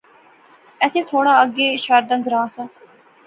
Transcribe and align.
ایتھے 0.81 1.01
تھوڑا 1.09 1.33
اگے 1.43 1.67
شاردا 1.85 2.15
گراں 2.25 2.47
سا 2.53 2.63